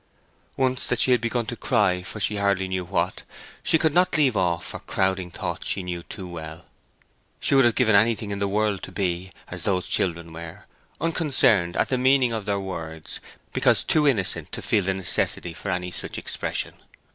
Once 0.57 0.87
that 0.87 0.99
she 0.99 1.11
had 1.11 1.21
begun 1.21 1.45
to 1.45 1.55
cry 1.55 2.01
for 2.01 2.19
she 2.19 2.37
hardly 2.37 2.67
knew 2.67 2.83
what, 2.83 3.21
she 3.61 3.77
could 3.77 3.93
not 3.93 4.17
leave 4.17 4.35
off 4.35 4.65
for 4.65 4.79
crowding 4.79 5.29
thoughts 5.29 5.67
she 5.67 5.83
knew 5.83 6.01
too 6.01 6.25
well. 6.27 6.65
She 7.39 7.53
would 7.53 7.65
have 7.65 7.75
given 7.75 7.95
anything 7.95 8.31
in 8.31 8.39
the 8.39 8.47
world 8.47 8.81
to 8.81 8.91
be, 8.91 9.31
as 9.49 9.61
those 9.61 9.85
children 9.85 10.33
were, 10.33 10.65
unconcerned 10.99 11.77
at 11.77 11.89
the 11.89 11.99
meaning 11.99 12.31
of 12.31 12.45
their 12.45 12.59
words, 12.59 13.19
because 13.53 13.83
too 13.83 14.07
innocent 14.07 14.51
to 14.53 14.63
feel 14.63 14.85
the 14.85 14.95
necessity 14.95 15.53
for 15.53 15.69
any 15.69 15.91
such 15.91 16.17
expression. 16.17 16.73